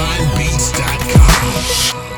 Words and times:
PrimeBeats.com. 0.00 2.09